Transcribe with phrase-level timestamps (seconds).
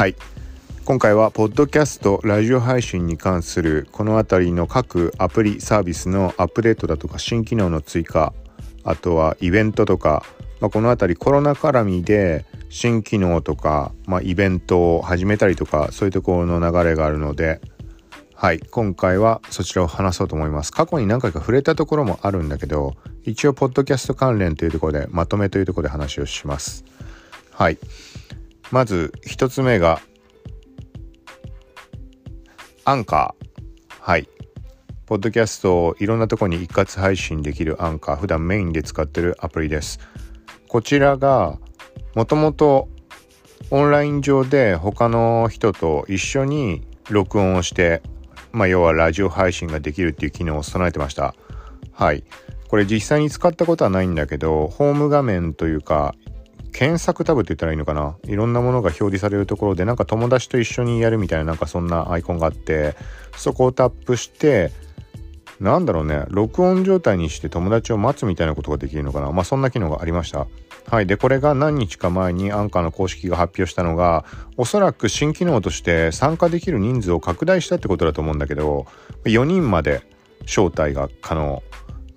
[0.00, 0.16] はい。
[0.86, 8.32] 今回はポッドキャストラジオ配信に関するこの辺りの各アプリサービスのアップデートだとか新機能の追加
[8.82, 10.24] あとはイベントとか、
[10.58, 17.60] まあ、この辺りコロナ絡みで新機能とか、まあ、イベントを始めたりとかそういうところの流れがあるので
[18.34, 18.58] はい。
[18.58, 20.72] 今回はそちらを話そうと思います。
[20.72, 26.86] 過去に何回か触れたところもあるんだけど一応ポッドキャスト関連というところでまとめというところで話をします。
[27.52, 27.76] はい。
[28.70, 30.00] まず一つ目が
[32.84, 34.28] アンカーはい
[35.06, 39.98] ポッドキャストをいろんなとこに一括配信できるアンカー普段メインで使ってるアプリです
[40.68, 41.58] こちらが
[42.14, 42.88] もともと
[43.70, 48.02] オンライン上で他の人と一緒に録音をして
[48.52, 51.34] まあ、要はラジオ配信ができるっていう機能を備えてました。
[51.92, 52.24] はい。
[52.68, 56.14] これ実際に使ったことはないんだけど、ホーム画面というか、
[56.72, 58.16] 検索タブって言ったらいいのかな？
[58.24, 62.96] いろんなものが表示されるところでなんか友達と一緒にやるみたいななんかそんなアイコンがあって
[63.36, 64.72] そこをタップして
[65.58, 69.30] なんだろうね録音状態にして友達を待つみたいなことができるのかな？
[69.32, 70.46] まあそんな機能がありました。
[70.86, 71.06] はい。
[71.06, 74.24] でこれが何日か前にアンカーの公式が発表したのが
[74.56, 78.86] おそらく新機能として参加できる人数を拡大したってことだと思うんだけど
[79.24, 80.02] 4人まで
[80.42, 81.62] 招待が可能。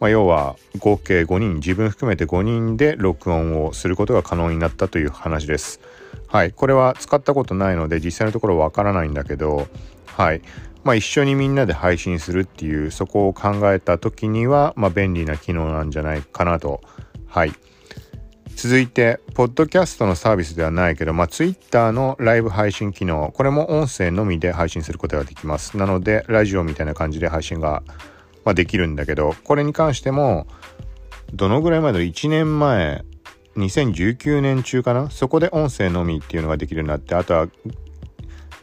[0.03, 5.79] まあ、要は合計5人自分含めて5人で録音をすることが可能になったという話です。
[6.27, 6.51] はい。
[6.51, 9.69] これは使ったことないので実際のところわからないんだけど
[10.07, 10.41] はい。
[10.83, 16.81] まあ一緒にみんなで配信するっていうそこを考えた時にはまあ便利な機能なんじゃないかなと。
[17.25, 17.53] はい。
[18.57, 25.75] 続いて、ポッドキャストのサービスではないけど、まあ、Twitter のライブ配信機能、これも音声のみで配信することができます。
[25.75, 27.81] なので、ラジオみたいな感じで配信が
[28.45, 30.47] まあ、できるんだけど、これに関しても、
[31.33, 33.03] どのぐらい前だろう ?1 年前、
[33.57, 35.09] 2019年中かな？
[35.11, 37.47] そこで音声のみっていうのができるようになって、あとは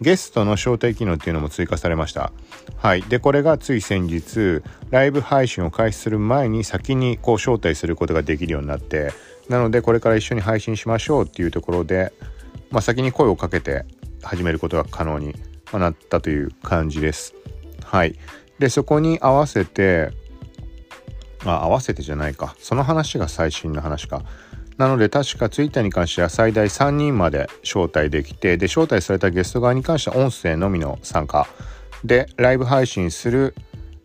[0.01, 2.33] ゲストの招待機能っていうのも追加されました。
[2.77, 3.03] はい。
[3.03, 9.13] で、これがつい先日、ライブ配信を開始する前に先にこう招待することができるようになって、
[9.49, 12.13] なのでこれから一緒に配信しましょうっていうところで、
[12.71, 13.85] まあ、先に声をかけて
[14.23, 15.35] 始めることが可能に
[15.73, 17.35] なったという感じです。
[17.85, 18.17] はい。
[18.61, 20.13] でそこに合わせて
[21.45, 22.55] あ合わせてじゃないか。
[22.59, 24.23] その話が最新の話か。
[24.77, 31.47] なので確か Twitter に関しては最大3人まで招待できてで招待されたゲスト側に関しては音声のみの参加。
[32.05, 33.55] でライブ配信する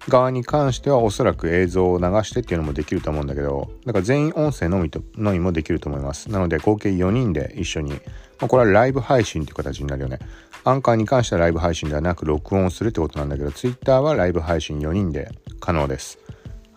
[0.08, 6.30] 側に関してはおそらく映像を流してっていうのもできると思うんだけどだから全員音声のみとのみもできると思います。
[6.30, 7.98] なので合計4人で一緒に、ま
[8.42, 10.20] あ、これはライブ配信っていう形になるよね。
[10.64, 16.20] アンカーに関してはライブ配信ではなく録音するってことなんだけど Twitter はライブ配信4人で可能です。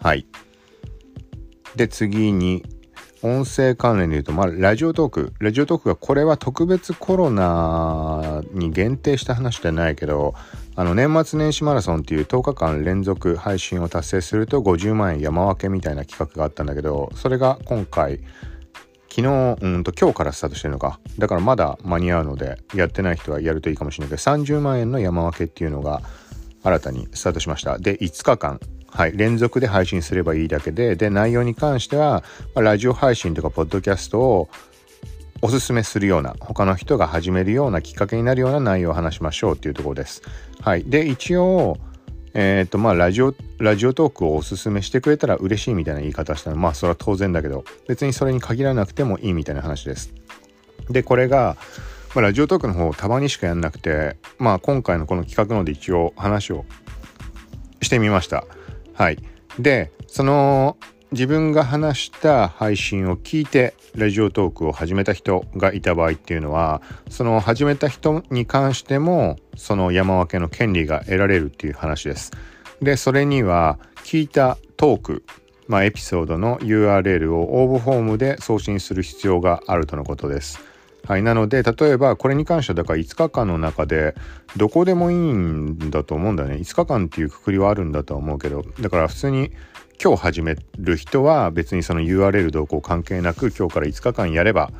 [0.01, 0.27] はい。
[1.77, 2.65] で次に
[3.23, 5.33] 音声関連で言うと、まあ、ラジオトーク。
[5.41, 10.35] ラジオトークがこれは特別コロナに限定した話じゃないけど、
[10.79, 18.21] あの年末年始マラソンっていう10日間連続配信を達成すると50万円山分けみたいな企画があったんだけどそれが今回
[19.11, 21.01] 昨日うんと今日からスタートしてるのか。
[21.19, 26.01] だからまだ間に合うのでやってない人はやるといいかもしれないけど30万円の山分けっていうのが
[26.63, 27.77] 新たにスタートしました。
[27.79, 28.61] で5日間
[28.91, 32.25] はい、連続で配信すればいいだけでで内容に関しては、
[32.55, 34.49] ま、ラジオ配信とかポッドキャストを
[35.41, 40.23] おすすめするような他の人が始めるようなきっかけになるような内容を話しましょうっていうところです。
[40.61, 41.79] はい、で一応
[42.35, 50.13] えっ、ー、とまあラジオラジオトークをおすすめしてくれたら嬉しいみたいな言い方したのまあそれは当然だけど別にそれに限らなくてもいいみたいな話です。
[50.91, 51.57] でこれが、
[52.15, 56.65] まあ、ラジオトークの方たまにしかやんなくてまあ今回のこの企画ので一応話を
[57.83, 58.45] してみました。
[58.95, 59.19] はい。
[59.59, 60.77] でその
[61.13, 72.33] 自分が話した配信を聞いてラジオトークを始めた人がいた場合っていうのはその始めた人に関してもその山分けの権利が得られるっていう話です。
[72.83, 75.25] でそれには聞いたトーク
[75.69, 80.59] まあ、エピソードの URL を応募フォームで送信する必要があるとのことです。
[81.07, 84.15] はい、なので例えばこれに関してはだから5日間の中で
[84.57, 89.53] どこでもいいんだと思うんだよね5日間っていうくくりはあるんだとは思うけどだから普通に
[90.01, 94.71] 今日始める人は別にその URL 動向関係なく今日から5日間やれば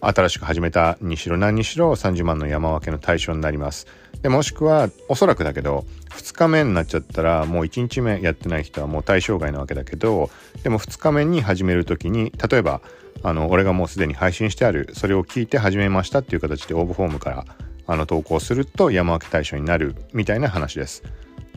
[0.00, 3.86] 新しく始めたにしろ何にしろ30万の山分けの対象になります。
[4.22, 10.30] でもしくはおそらくだけど2日目になっちゃったらもう1日目やってない人はもう対象外なわけだけど
[10.64, 12.82] でも2日目に始める時に例えば
[13.22, 17.44] あの俺がもうすでに配信してあるそれを聞いて始めましたっていう形で応募フォームから
[17.86, 21.02] あの投稿すると山分け対象になるみたいな話です。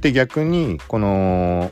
[0.02, 1.72] で逆にこの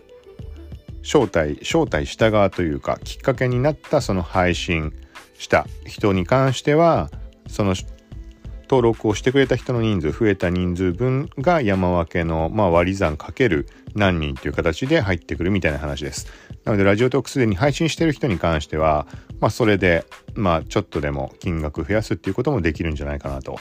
[1.04, 4.94] 招待招待した側というかきっかけになったその配信
[5.38, 7.10] した人に関しては
[7.48, 7.76] その
[8.72, 16.28] 登録をしてくれた人の人数増えた人数分が山分けの、まあ、割り算かける何人という形で入ってくるみたいな話です。
[16.64, 19.08] なのでラジオトークすでに配信してる人に関しては、
[19.42, 20.06] まあ、それで、
[20.36, 23.60] まあ、ちょっとでも金額増やすっていうこともできるんじゃないかなと。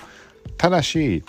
[0.56, 1.24] ただし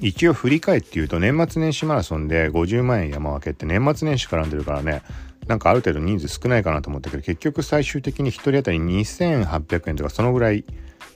[0.00, 5.02] 一応振り返って言うと年末年始マラソンで50万円山分けって年末年始絡んでるからね
[5.46, 10.64] なんかある程度人数少ないかなと思ったけど結局最終的に1人当たり2800円とかそのぐらい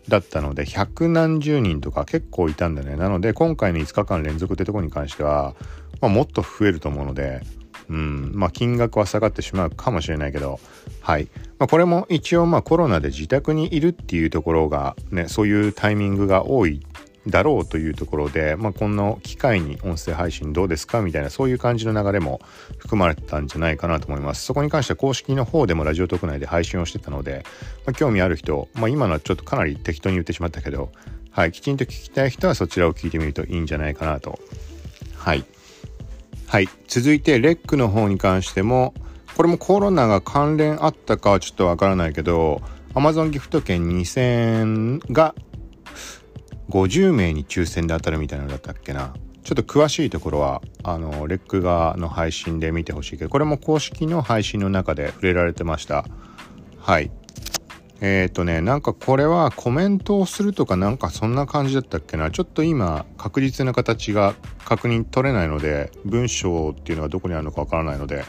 [0.09, 2.97] だったので百何十人とか結構いたんだね。
[2.97, 5.55] なので今回の5日間連続ってとこに関しては、
[6.01, 7.43] まあ、もっと増えると思うので
[7.89, 10.61] うんまあ金額は下がってしまうかもしれないけど
[11.01, 11.29] はい、
[11.59, 16.81] まあ、これも一応まあコロナで自宅にいるっていうところがねそういうタイミングが多い
[17.27, 22.41] だろうというところで、まあ、この機会に音声配信どうですかみたいなそういう感じの流れも
[22.79, 24.45] 含まれてたんじゃないかなと思います。
[24.45, 27.45] そこに関しては公式の方でもラジオ特内で配信をしてたので、
[27.87, 30.93] まあ、興味ある人、まあ、今のはちょっとかなり適当に言ってしまったけど、
[31.31, 34.39] はい、きちんと聞きたい人はそちらを聞いてみるといいんじゃないかなと。
[35.17, 35.45] はい。
[36.47, 36.69] はい。
[36.87, 38.95] 続いてレックの方に関しても
[39.37, 42.63] これもコロナが関連あったかはちょっとわからないけど
[42.95, 45.35] Amazon ギフト券2000円が
[46.71, 49.15] 50名に抽選で当たるみたいなのだったっけな。
[49.43, 56.07] ちょっと詳しいところはあのレック側の配信で見てほしいけどこれも公式の配信の中で触れられてました。
[56.79, 57.11] はい。
[58.01, 62.31] えっ、ー、とねなんかこれはコメントをするとかなんかそんな感じだったっけな。
[62.31, 64.35] ちょっと今確実な形が
[64.65, 68.25] 確認取れないので文章っていうのはどこにあるのかわからないので。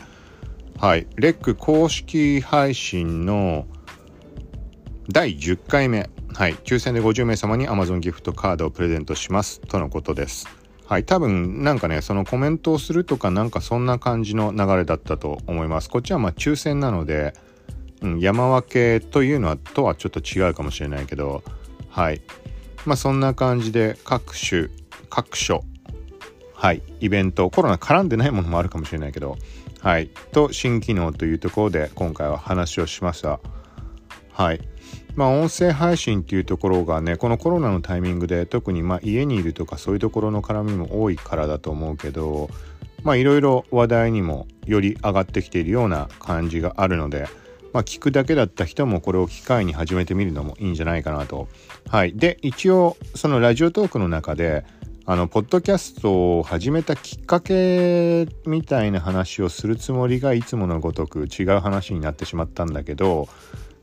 [0.78, 1.08] はい。
[1.16, 3.66] レック公式配信の
[5.10, 6.10] 第10回目。
[6.36, 10.50] はい、抽選で50名様に Amazon ギフトカードをプレゼントしますとのことです。
[10.86, 15.90] はい、多分なんかね、そのコメントをするとかなんかそんな感じの流れだったと思います。
[15.90, 17.34] こっちはまあ抽選なので、
[18.02, 21.42] うん、山分けというのはとはちょっと違うかもしれないけど、
[21.90, 22.22] はい。
[22.86, 24.68] まあそんな感じで各種、
[25.10, 25.64] 各所、
[26.54, 29.38] はい、イベント、コロナ絡んでないものもあるかもしれないけど、
[29.80, 33.40] はい、と新機能というところで今回は話をしました。
[34.34, 34.60] はい。
[35.16, 42.50] まあ、音声配信っていうところがねこのコロナのタイミングで特にまあ家にいるとかそういうところの絡みも多いからだと思うけど
[43.06, 47.28] いろいろ話題にもより上がってきているような感じがあるので、
[47.72, 51.48] まあ、聞くだけだった人もこれを機会に始めてみるのもいいんじゃないかなと。
[51.88, 54.66] はい、で一応そのラジオトークの中で
[55.06, 63.28] あのポッドキャストを始めたきっかけみたいな話をするつもりがいつものごとく違う話になってしまったんだけど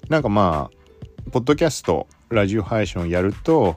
[0.08, 0.81] なんかまあ
[1.30, 3.76] ポッドキャストラジオ配信をやると、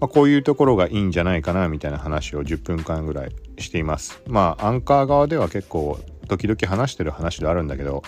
[0.00, 4.22] まあ、こういうところがいいんじゃないかなみたいな話を10分間ぐらいしています。
[4.26, 5.98] まあアンカー側では結構
[6.28, 8.02] 時々話してる話であるんだけど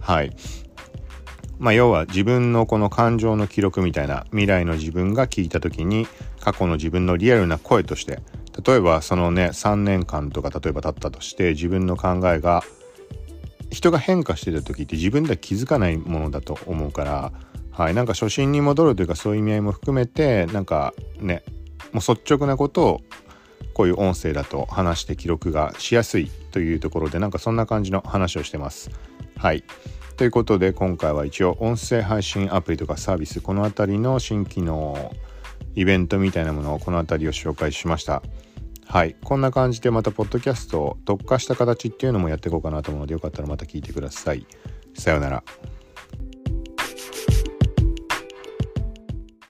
[0.00, 0.34] はい。
[1.58, 6.08] まあ要は自分のこの感情の記録みたいな未来の自分が聞いた時に
[6.40, 8.20] 過去の自分のリアルな声として
[8.66, 12.64] 例えばそのね3年間とか例えば経ったとして自分の考えが
[13.70, 17.32] 人が変化してた時って自分では気づかないものだと思うから
[17.72, 21.42] はい、なんか初心に戻るというかそういう意味合いも含めてなんかね
[21.92, 23.00] もう率直なことを
[23.74, 28.90] こういう音声だと話して記録がしやすいというところでなんかそんな感じの話をしてます。
[29.36, 29.64] はい
[30.16, 35.10] ということで今回は一応音声配信アプリとかサービスこの辺りの新機能
[35.74, 38.22] イベントみたいなものをこの辺りを紹介しました。
[38.86, 39.16] はい。
[39.24, 44.46] こんな感じでまたポッドキャストを特化した形っていうのもやっていこうかなと思うのでよかったらまた聞いてください。
[44.94, 45.42] さようなら。